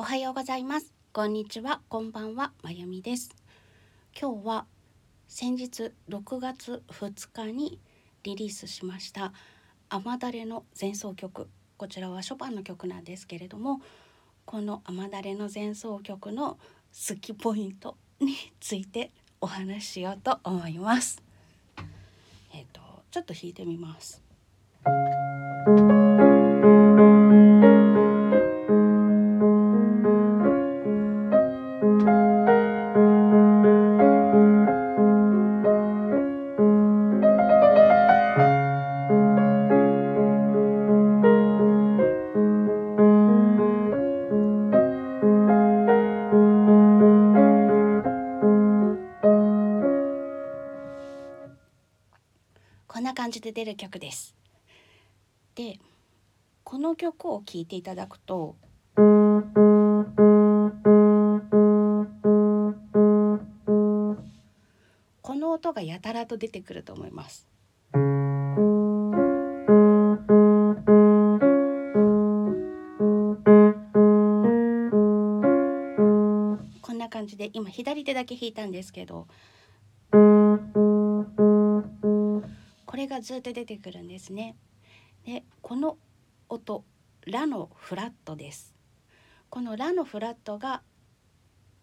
[0.00, 0.94] おはようございます。
[1.12, 1.82] こんにちは。
[1.90, 2.52] こんばんは。
[2.62, 3.36] まゆみです。
[4.18, 4.64] 今日は
[5.28, 7.78] 先日6月2日に
[8.22, 9.34] リリースしました
[9.90, 13.82] 雨だれの前奏曲こちらはショパンの曲なんですけれども
[14.46, 16.56] この雨だれの前奏曲の
[17.08, 21.22] 好きポイントについてお話ししようと思います。
[22.54, 22.80] えっ、ー、と
[23.10, 24.22] ちょっと弾いてみます。
[53.30, 54.34] 感じで出る曲です。
[55.54, 55.78] で
[56.64, 58.56] この曲を聴いていただくと
[65.22, 67.46] この音がやたらと出てくると思います。
[67.92, 67.98] こ
[76.92, 79.28] んな感じで今左手だけ弾いたんですけど
[83.00, 84.56] れがずっと出てくるんですね。
[85.24, 85.98] でこの
[86.48, 86.84] 音
[87.26, 88.74] ラのフラットです。
[89.48, 90.82] このラのフラットが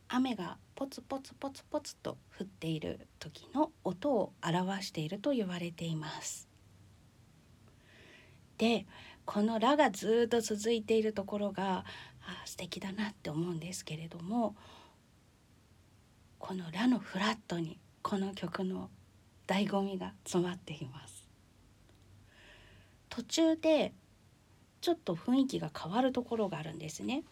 [0.08, 6.48] 雨がポツポツポツポツと降っている時の音を表していると言われています。
[8.58, 8.86] で
[9.26, 11.86] この「ラ」がずっと続いているところが
[12.22, 14.56] あ素敵だなって思うんですけれども
[16.40, 18.90] この「ラ」のフラットにこの曲の
[19.48, 21.28] 醍醐味が詰まっています。
[23.10, 23.94] 途中で
[24.82, 27.24] ちょっと雰囲気が変わるところがあるんですね。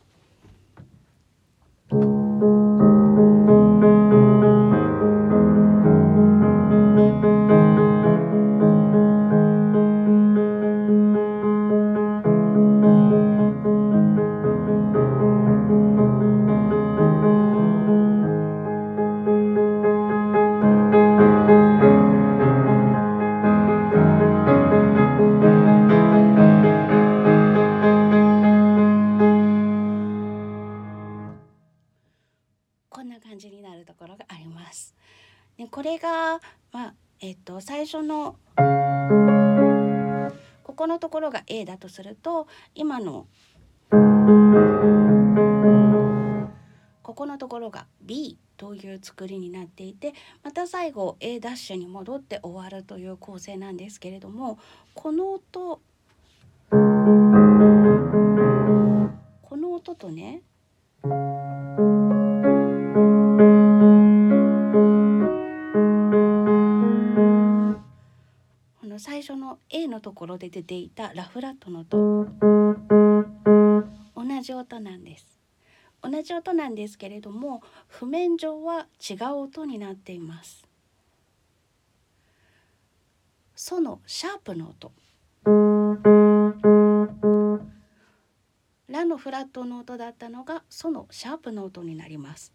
[41.75, 43.27] だとすると今の
[47.03, 54.57] ここのところが B という作りになっていてまた最後 A' ダッシュに戻って終わるという構成なんですけれども
[54.93, 55.81] この音
[56.71, 56.77] こ
[59.57, 60.41] の音とね
[68.99, 72.27] 最初の A のところで出ていたラフラットの音。
[74.15, 75.39] 同じ音なんです。
[76.01, 80.67] 同じ音なんですけれども譜面上は違う音になっています。
[83.55, 84.91] ソのシャープの音。
[88.87, 92.53] ラのフラットの音だったのがソのシャープの音になります。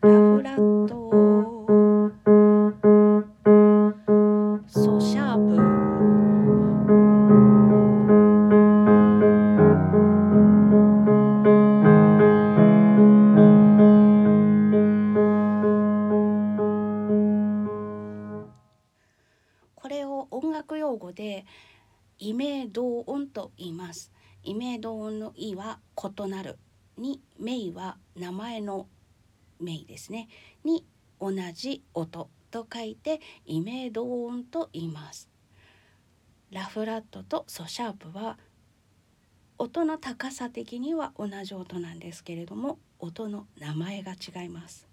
[0.00, 1.25] ラフラット
[30.06, 30.28] ですね
[30.64, 30.84] に
[31.20, 35.28] 同じ音と書いて異名同音と言います。
[36.52, 38.38] ラフラットとソシャープは
[39.58, 44.86] 音の高さ的には同じ音なんですけれども音の名前が違います。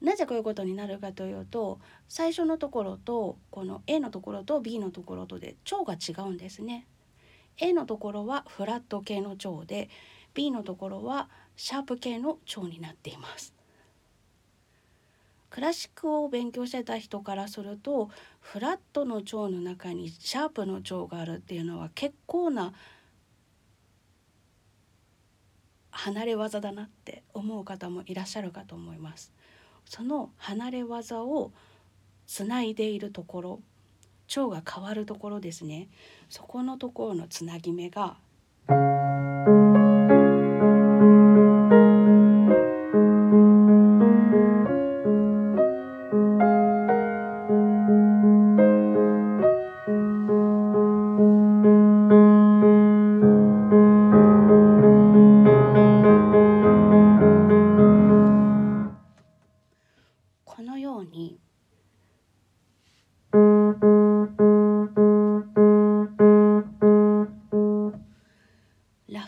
[0.00, 1.78] なぜこういうことになるかというと
[2.08, 6.86] 最初のところとこの A のところと B のところとで調が違うんですね。
[7.58, 9.90] A のところはフラット系の調で
[10.34, 13.54] B のところはシャープ系の調になっています。
[15.50, 18.08] クラシックを勉強してた人からすると
[18.40, 22.72] フラットの調の中にシャープの調があるっていうのは結構な
[25.90, 29.30] 離れ技だなって思う方もいらっしゃるかと思います。
[29.84, 31.52] その離れ技を
[32.26, 33.60] つないでいるところ
[34.34, 35.88] 腸が変わるところですね
[36.28, 38.16] そこのところのつなぎ目が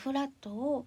[0.04, 0.84] フラットを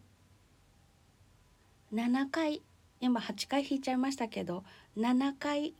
[1.92, 2.62] 7回
[3.00, 4.64] 今8回弾いちゃいましたけど
[4.96, 5.74] 7回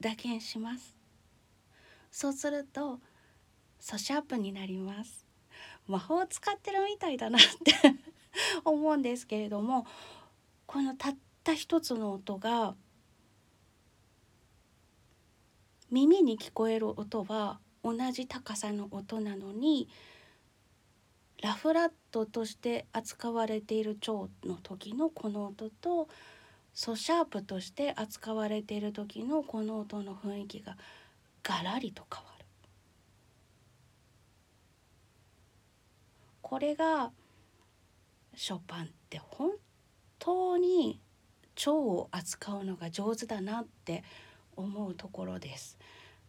[0.00, 0.96] 打鍵します。
[2.10, 3.00] そうすると
[3.78, 5.26] ソシャープになります。
[5.86, 7.74] 魔法を使ってるみたいだなって
[8.64, 9.86] 思うんですけれども
[10.64, 12.74] このたった一つの音が
[15.90, 19.90] 耳に聞こえる音は同じ高さの音なのに
[21.42, 26.08] ラフラットとして扱われている蝶の時のこの音と
[26.72, 30.76] ソシャープとして扱われている時のこの音の雰囲気が
[31.42, 32.46] ガラリと変わる。
[36.42, 37.10] これが
[38.36, 39.50] ショパンって本
[40.20, 41.00] 当に
[41.56, 44.04] 蝶を扱うのが上手だなって
[44.54, 45.76] 思うところです。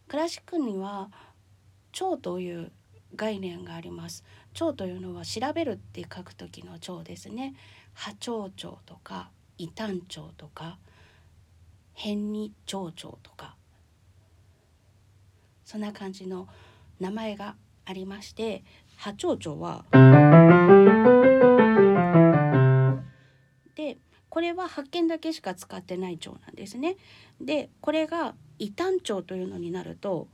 [0.08, 1.12] クラシックには
[1.92, 2.72] 蝶という
[3.16, 7.56] 概念があります蝶というのは調べるって書く時の蝶ですね
[7.94, 10.78] 波長蝶とか異端蝶とか
[11.94, 13.56] 変に蝶々とか
[15.64, 16.48] そんな感じの
[17.00, 17.56] 名前が
[17.86, 18.64] ありまして
[18.98, 19.86] 波長蝶は
[23.76, 23.98] で
[24.30, 26.98] これは発見だけしか使ってない蝶なんですね。
[27.40, 30.28] でこれが異端蝶というのになると。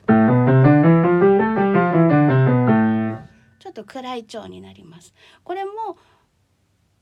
[3.69, 5.13] ょっと暗い蝶になります。
[5.43, 5.71] これも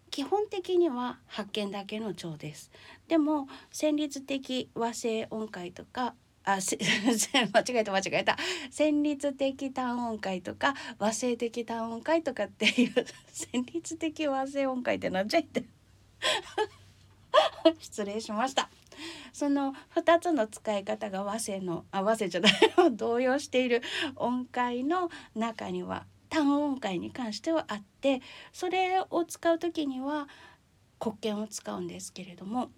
[0.10, 2.72] 基本的には発見だけの蝶です。
[3.08, 8.38] でも旋律的和声音階とかあ 間違えた間違えた。
[8.72, 12.94] 旋律的単音階とか和声的単音階とかっていう
[13.31, 15.66] 旋律的和声音階ってなっちゃって。
[17.80, 18.69] 失礼しました。
[19.34, 22.54] その2つの使い方が和声のあ和声じゃない。
[22.92, 23.81] 動揺している
[24.16, 28.22] 音階の中には単音階に関してはあって
[28.52, 30.28] それを使う時には
[31.00, 32.70] 黒鍵を使うんですけれども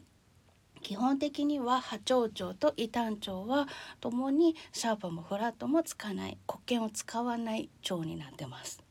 [0.82, 3.68] 基本的には波長長と異端調は
[4.00, 8.82] ともにシャープもフラットもつかない黒鍵を使わない調になってます。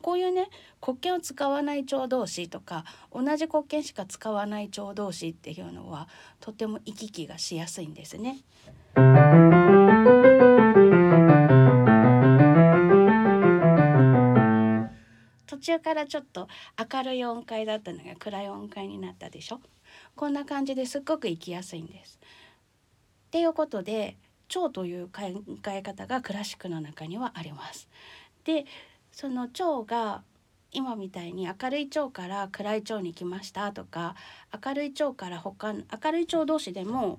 [0.00, 0.48] こういうね
[0.80, 6.08] 黒鍵を使わない調同士とか同じ黒鍵しか使わない調同士っていうのは
[6.40, 8.38] とても行き来がしやすいんですね。
[15.62, 16.48] 中からちょっと
[16.92, 19.60] 明るい音階だったのが暗い音階になったでしょ？
[20.14, 22.18] こんな感じですっごく行きやすいんです。
[23.28, 24.18] っていうことで
[24.48, 25.22] 蝶という考
[25.68, 27.88] え方がクラシックの中にはあります。
[28.44, 28.66] で
[29.10, 30.22] その蝶が
[30.72, 34.14] 今みたいに明るい蝶から暗い蝶に来ましたとか
[34.64, 37.18] 明るい蝶から他の明るい蝶同士でも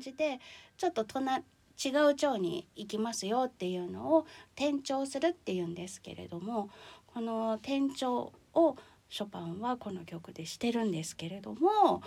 [0.00, 0.40] じで
[0.76, 1.44] ちょっと隣
[1.82, 6.68] 違う腸に行きますよっていうのを転調するっていうんですけれども
[7.06, 8.76] この転調を
[9.08, 12.02] ショパンはこの曲でしてるんですけれども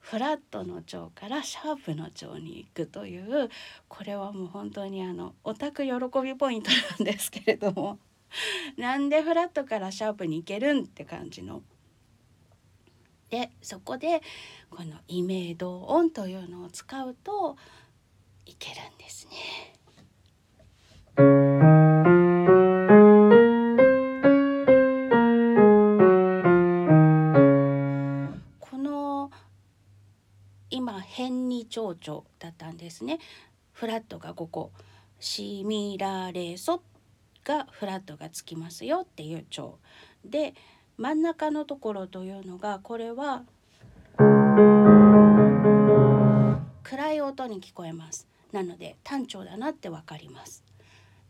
[0.00, 3.50] フラットの腸からシャープの腸に行くという
[3.88, 7.98] これはもう本当にあのオタク喜びポイントなんですけれども
[8.76, 11.62] なんでフラットからシャープに行けるんって感じの
[13.32, 14.20] でそこで
[14.68, 17.56] この「イメド音」というのを使うと
[18.44, 19.32] いけるんですね。
[21.16, 21.22] こ
[28.76, 29.30] の
[30.68, 33.18] 今変に蝶々だったんですね。
[33.72, 34.72] フラットが5個
[35.18, 36.82] 「シミラレソ」
[37.44, 39.78] がフラットがつきますよっていう蝶
[40.22, 40.54] で
[40.96, 43.44] 真ん中のところというのがこれは
[46.82, 48.28] 暗い音に聞こえます。
[48.52, 50.64] なので単調だなってわかります。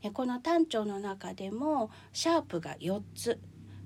[0.02, 3.38] でこの単調の中でもシャープが4つ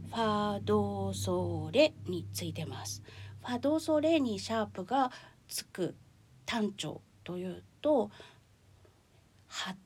[0.09, 3.03] ファドソレについてます。
[3.41, 5.13] ファドソレにシャープが
[5.49, 5.95] つく
[6.47, 8.11] 単調というと
[9.49, 9.77] は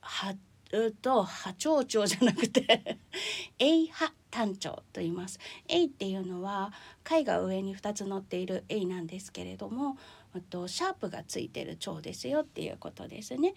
[0.00, 0.34] は
[0.72, 2.98] うと波長長じゃなくて
[3.58, 5.38] エイハ単調と言います。
[5.66, 6.70] エイっていうのは
[7.02, 9.96] 貝が上に2つ乗っているエイなんですけれども
[10.50, 13.54] とシャープがついてる蝶ですよっていうことですね。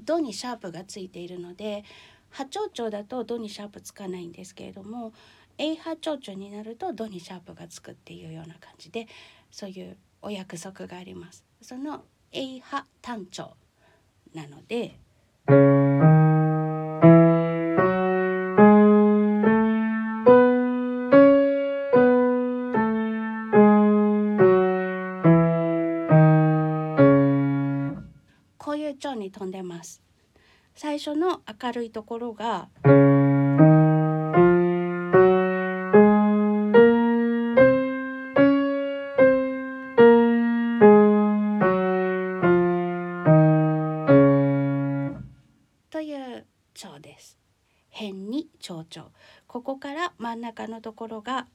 [0.00, 1.84] ドにシャープがついているので
[2.30, 5.12] 波長長だとドにシャープつかないんですけれども
[5.58, 9.06] エイ波長長になるとドにシャープがつくっていうような感じで
[9.50, 11.44] そういうお約束があります。
[11.60, 12.02] その
[12.32, 13.56] エイ波単調
[14.32, 14.98] なので
[29.74, 30.02] ます。
[30.74, 32.68] 最初の明るいところが
[45.90, 47.38] という調です。
[47.90, 49.12] 辺に長調
[49.46, 51.46] ここから真ん中のところが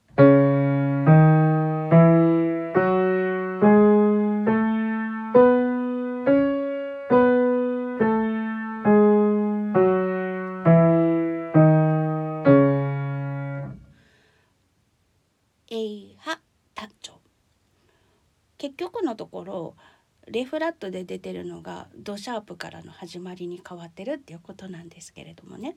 [20.39, 25.75] レフラットで出てるのがドシャープからの始まりに変わってるっていうことなんですけれどもね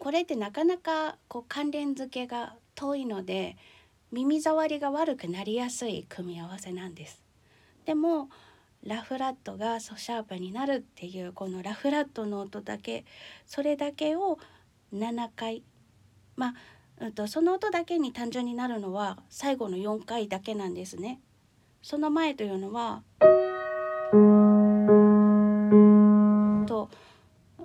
[0.00, 3.56] これってなかなかこう関連付けが遠いので
[4.10, 7.22] 耳障りが悪くなりやすい組み合わせなんです。
[7.84, 8.28] でも
[8.82, 13.04] ラフラットがソシャープになるっていうこのラフラットの音だけ
[13.46, 14.40] それだけを
[14.92, 15.62] 7回
[16.34, 16.54] まあ
[16.98, 21.20] うんとその音だけに単純になるのは最後の4回だけなんですね。
[21.82, 23.02] その前というのは
[26.66, 26.90] と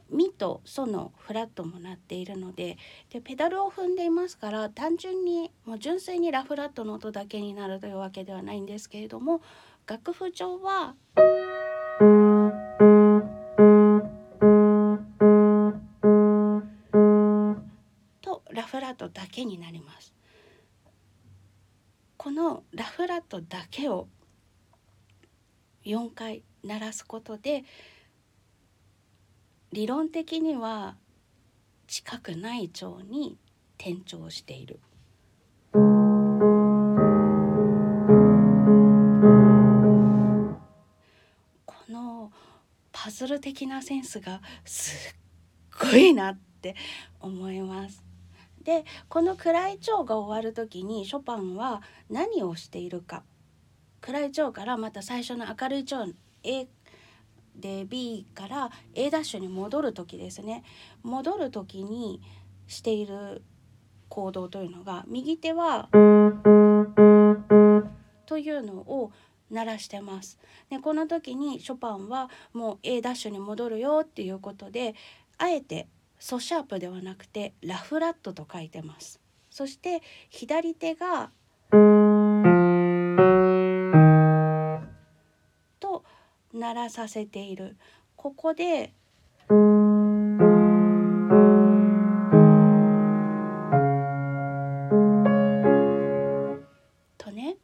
[0.09, 2.77] ミとソのフラットもなっているので
[3.09, 9.41] でペダルを踏んでいますから単純にもう純粋にラフラットの音だけになるというわけではないんですけれども
[9.87, 10.95] 楽譜上は。
[18.21, 20.13] とラフラットだけになります
[22.25, 24.07] このラフラットだけを
[25.85, 27.63] 4回鳴らすことで
[29.71, 30.95] 理論的には
[31.85, 33.37] 近くない腸に
[33.77, 34.79] 転調している。
[35.71, 35.81] こ
[41.87, 42.31] の
[42.91, 46.75] パズル的なセンスがすっごいなって
[47.19, 48.03] 思います。
[48.65, 53.23] でこの暗い蝶が終わる時にショパンは何をしているか
[54.01, 56.05] 暗い蝶からまた最初の明るい蝶
[56.43, 56.67] A
[57.55, 60.63] で B から A' ダッシュに戻る時ですね
[61.03, 62.21] 戻る時に
[62.67, 63.43] している
[64.09, 65.87] 行動というのが右手は
[68.25, 69.11] というのを
[69.51, 70.39] 鳴らしてます。
[70.71, 74.95] でこの時にショパンはもう A' ダッシュに戻るよっていうことで
[75.37, 75.87] あえて
[76.25, 80.01] ソシャープではなくてラフラットと書いてますそして
[80.31, 81.29] 左手が
[85.79, 86.03] と
[86.51, 87.77] 鳴らさせている
[88.15, 88.95] ここで
[97.19, 97.57] とね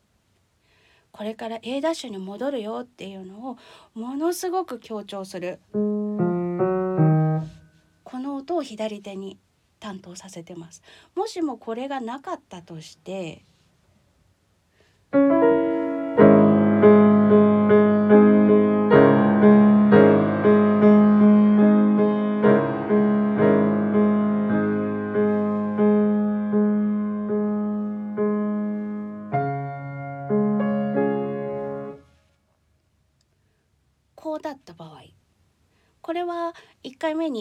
[1.12, 3.58] これから A' ダッシュに戻るよっていうのを
[3.96, 5.60] ものすごく強調する。
[8.41, 9.39] 音を左手に
[9.79, 10.81] 担当させてます。
[11.15, 13.45] もしもこれがなかったとして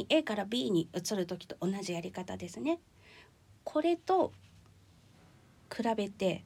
[0.00, 2.80] に A から B に移る時と同じやり方ですね。
[3.64, 4.32] これと
[5.74, 6.44] 比べて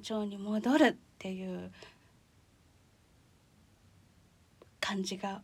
[0.00, 1.70] A ダッシュの調に戻るっていう
[4.80, 5.42] 感じが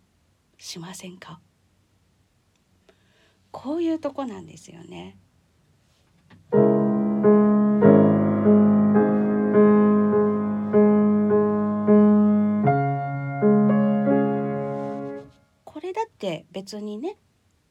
[0.58, 1.40] しませんか？
[3.50, 5.18] こういうとこなんですよね。
[15.64, 17.18] これだって別にね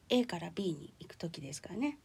[0.08, 1.98] A から B に行く時ですからね。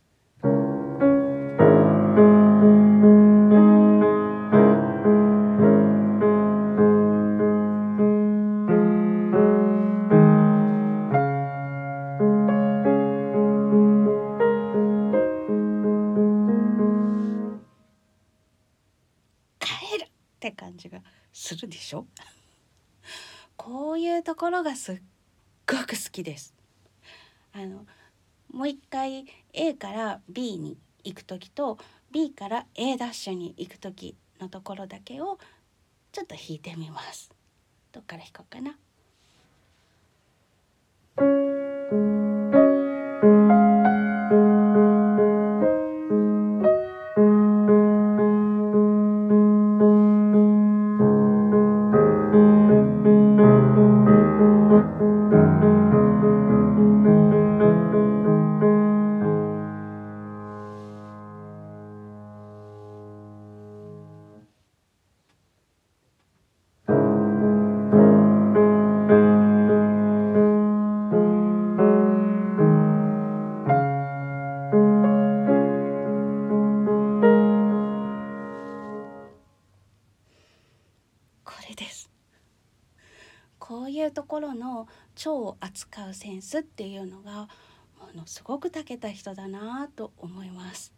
[24.51, 25.01] ろがすっ
[25.67, 26.53] ごく好きです
[27.53, 27.85] あの
[28.53, 31.77] もう一回 A から B に行く時と
[32.11, 35.39] B から A ダッシュに行く時のところだけを
[36.11, 37.31] ちょっと弾いてみます
[37.91, 38.75] どっから弾こうかな
[85.51, 87.47] を扱うセンスっていうのが
[87.99, 90.93] ものすごく長けた人だなと思います。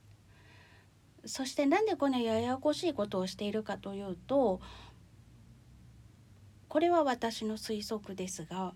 [1.25, 4.59] そしてなんでこのややこしいことをしているかというと
[6.67, 8.73] これは私の推測ですが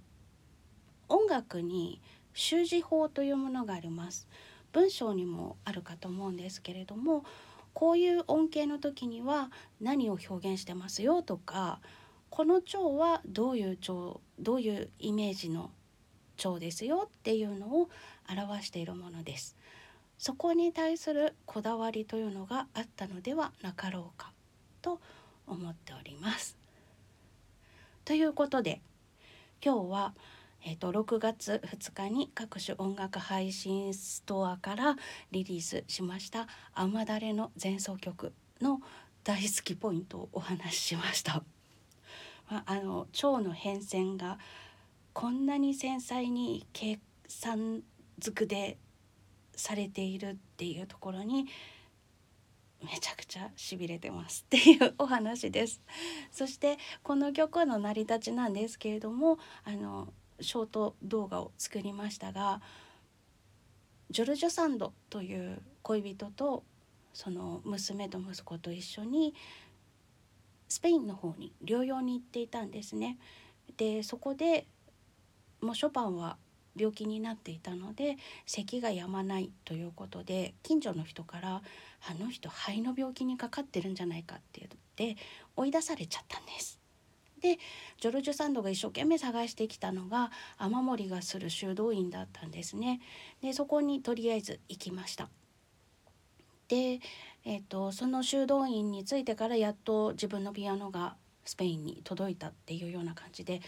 [1.10, 2.02] 音楽に
[2.34, 4.28] 習字法というものがあります。
[4.74, 7.24] 文章にもあるかと思うんですけれども
[7.74, 11.80] こういう音形の時には何を表現してますよとか
[12.38, 15.72] この蝶はどういう蝶どういうイメージの
[16.36, 17.90] 蝶ですよっていうのを
[18.30, 19.58] 表しているものです。
[20.20, 24.34] そこに対するこだわりというのがあったのではなかろうか
[24.84, 25.02] と
[25.48, 26.56] 思っております。
[28.06, 28.82] ということで
[29.66, 30.14] 今日は、
[30.64, 34.96] えーと、6月2日に各種音楽配信ストアから
[35.32, 38.80] リリースしました「アマダレの前奏曲」の
[39.24, 41.57] 大好きポイントをお話ししました。
[42.50, 44.40] まあ、あの腸の変遷が
[45.14, 47.82] こんなに繊細に計算
[48.20, 48.78] づくで
[49.56, 51.48] されているっていうところに
[52.84, 55.82] めちゃくちゃしびれてますっていうお話です。
[56.32, 62.62] そしてこの曲の成り立ちなんですけれどもあのショート動画を作りましたが
[64.12, 66.64] ジョルジョ・サンドという恋人と
[67.14, 69.34] その娘と息子と一緒に
[70.68, 73.18] スペインの方に療養に行っていたんですね。
[73.78, 74.68] でそこで
[75.62, 76.38] もうショパンは
[76.76, 81.62] 病気になっていたので咳が止まないということで近所の人から
[82.08, 85.18] 「あの人肺の病気にかかってるんじゃないか」って言って
[85.56, 86.80] 追い出されちゃったんです。
[87.40, 87.60] で
[88.00, 93.00] ジョルジュ・サンドが一生懸命探してきたのが雨漏りがする修道院だったんですね。
[93.42, 95.30] でそこにとりあえず行きました。
[96.68, 97.00] で
[97.50, 103.62] えーと、その修道院に着いてからやっと自分のピアノがスペインに届いたっていうような感じで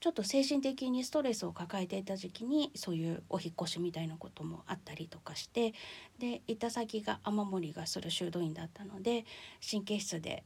[0.00, 5.74] ちょっと精神的にストレスを抱えていた時期にそういうお引越しみたいなこともあったりとかして
[6.18, 9.26] で行った先が雨漏りがする修道院だったので
[9.68, 10.42] 神経質で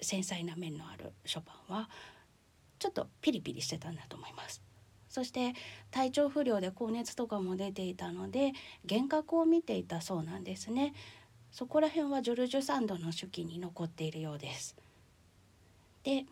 [0.00, 1.90] 繊細な面のあるショパンは
[2.78, 4.62] ちょっとピリピリしてたんだと思います。
[5.10, 5.52] そして
[5.90, 8.52] 体調不良で高熱とかも出ていたので
[8.88, 10.94] 幻覚を見ていたそうなんですね。
[11.52, 14.74] そこら辺はジョルジュ・サンドの手記に残っているようです。
[16.02, 16.24] で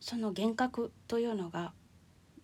[0.00, 1.72] その幻覚というのが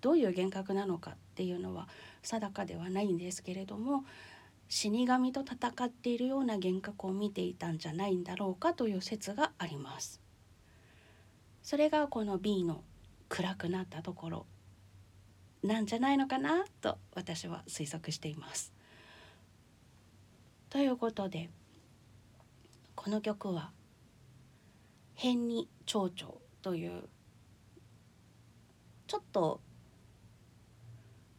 [0.01, 1.89] どういう幻覚なのかっていうのは
[2.23, 4.05] 定かではないんですけれども
[4.69, 10.21] 死神と戦っているような幻覚を見ていたんじゃないんだろうかという説があります。
[11.63, 12.83] それがこの B の
[13.29, 14.47] 暗くなったところ
[15.63, 18.80] なんじゃないのかなと私は推測しています。
[20.71, 21.51] ということで
[22.95, 23.73] この曲は
[25.15, 27.09] 「変に蝶々」という
[29.09, 29.61] ちょっと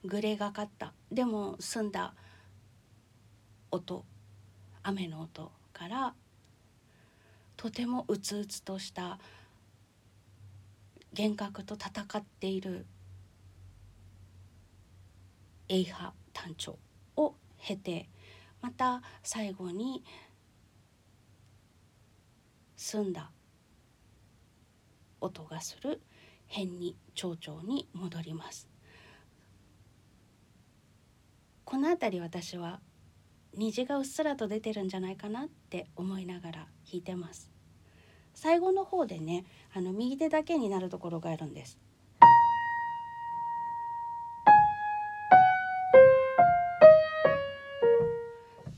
[0.04, 0.94] グレがかった。
[1.10, 2.14] でも澄んだ
[3.72, 4.04] 音
[4.84, 6.14] 雨の音から
[7.56, 9.18] とてもうつうつとした
[11.18, 12.86] 幻覚と戦っている
[15.70, 16.78] エイハ単調
[17.16, 18.10] を経て
[18.62, 20.04] また最後に
[22.76, 23.32] 澄んだ。
[25.20, 26.02] 音がする。
[26.48, 28.68] 変に蝶々に戻ります。
[31.72, 32.82] この辺り私は
[33.54, 37.50] 虹がうっすらと出てるんじゃないかなって思いながら弾いてます
[38.34, 41.78] 最後の方でねあの右手だけになるところがあるんです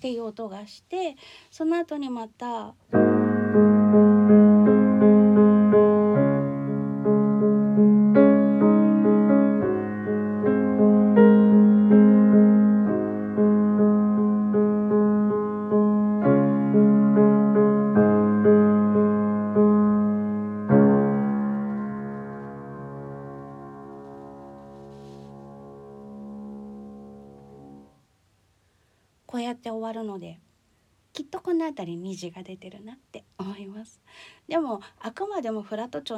[0.04, 1.16] っていう音がして
[1.50, 2.76] その後にまた。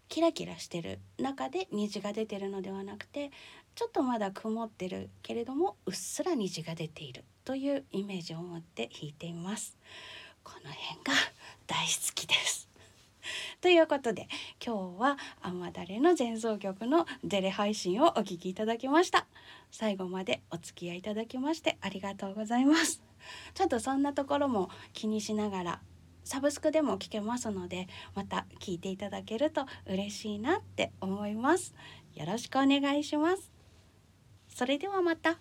[0.10, 3.32] キラキラしてる中で虹が出てるのではなくて
[3.76, 9.78] ちょっとまだ曇ってるけれどもうっすら虹が出ているというイメージを持って弾いています。
[10.44, 11.14] この辺が
[11.68, 12.70] 大好きです。
[13.62, 14.28] ということで
[14.66, 19.28] 今日は「あまだれ」の前奏曲のデレ配信をお聴きいただきました。
[19.72, 23.07] 最後までお付き合いいただきましてありがとうございます。
[23.54, 25.82] ちょっとそんなところも気にしながら
[26.24, 31.74] サブスクでも聞けますのでまた聞いていただけると嬉しいなって思います。
[32.16, 33.52] よろしくお願いします。
[34.50, 35.40] それではまた。